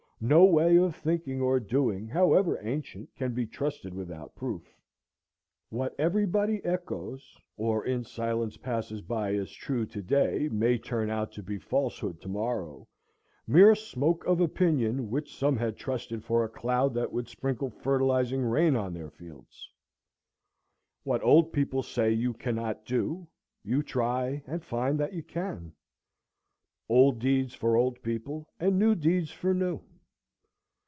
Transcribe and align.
No 0.23 0.45
way 0.45 0.77
of 0.77 0.95
thinking 0.95 1.41
or 1.41 1.59
doing, 1.59 2.07
however 2.07 2.59
ancient, 2.61 3.09
can 3.15 3.33
be 3.33 3.47
trusted 3.47 3.91
without 3.95 4.35
proof. 4.35 4.77
What 5.69 5.95
everybody 5.97 6.63
echoes 6.63 7.35
or 7.57 7.83
in 7.83 8.03
silence 8.03 8.55
passes 8.55 9.01
by 9.01 9.33
as 9.33 9.49
true 9.51 9.83
to 9.87 10.01
day 10.03 10.47
may 10.51 10.77
turn 10.77 11.09
out 11.09 11.31
to 11.31 11.41
be 11.41 11.57
falsehood 11.57 12.21
to 12.21 12.27
morrow, 12.29 12.87
mere 13.47 13.73
smoke 13.73 14.23
of 14.27 14.39
opinion, 14.39 15.09
which 15.09 15.35
some 15.35 15.57
had 15.57 15.75
trusted 15.75 16.23
for 16.23 16.43
a 16.43 16.49
cloud 16.49 16.93
that 16.93 17.11
would 17.11 17.27
sprinkle 17.27 17.71
fertilizing 17.71 18.43
rain 18.43 18.75
on 18.75 18.93
their 18.93 19.09
fields. 19.09 19.71
What 21.03 21.23
old 21.23 21.51
people 21.51 21.81
say 21.81 22.11
you 22.11 22.33
cannot 22.33 22.85
do 22.85 23.25
you 23.63 23.81
try 23.81 24.43
and 24.45 24.63
find 24.63 24.99
that 24.99 25.13
you 25.13 25.23
can. 25.23 25.73
Old 26.87 27.17
deeds 27.17 27.55
for 27.55 27.75
old 27.75 27.99
people, 28.03 28.47
and 28.59 28.77
new 28.77 28.93
deeds 28.93 29.31
for 29.31 29.51
new. 29.55 29.79